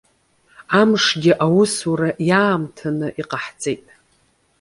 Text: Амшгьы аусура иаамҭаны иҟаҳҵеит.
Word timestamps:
Амшгьы 0.79 1.33
аусура 1.45 2.09
иаамҭаны 2.29 3.07
иҟаҳҵеит. 3.21 3.85